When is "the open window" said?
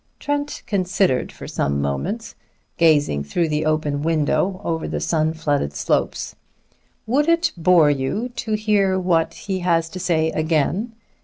3.49-4.59